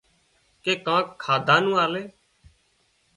[0.63, 2.03] ڪي ڪانڪ کاڌا نُون آلي